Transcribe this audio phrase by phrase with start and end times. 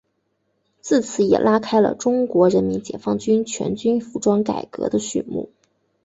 [0.79, 5.51] 自此也拉开了中国人民解放军全军服装改革的序幕。